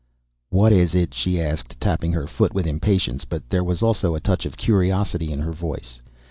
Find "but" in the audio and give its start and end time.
3.23-3.47